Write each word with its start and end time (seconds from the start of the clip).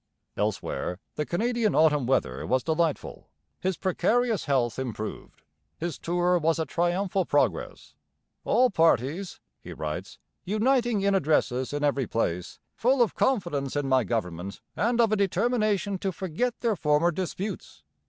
Elsewhere 0.35 0.99
the 1.13 1.27
Canadian 1.27 1.75
autumn 1.75 2.07
weather 2.07 2.43
was 2.47 2.63
delightful. 2.63 3.29
His 3.59 3.77
precarious 3.77 4.45
health 4.45 4.79
improved. 4.79 5.43
His 5.77 5.99
tour 5.99 6.39
was 6.39 6.57
a 6.57 6.65
triumphal 6.65 7.23
progress. 7.23 7.93
'All 8.43 8.71
parties,' 8.71 9.39
he 9.59 9.73
writes, 9.73 10.17
'uniting 10.43 11.01
in 11.03 11.13
addresses 11.13 11.71
in 11.71 11.83
every 11.83 12.07
place, 12.07 12.57
full 12.73 13.03
of 13.03 13.13
confidence 13.13 13.75
in 13.75 13.87
my 13.87 14.03
government, 14.03 14.59
and 14.75 14.99
of 14.99 15.11
a 15.11 15.15
determination 15.15 15.99
to 15.99 16.11
forget 16.11 16.61
their 16.61 16.75
former 16.75 17.11
disputes.' 17.11 17.83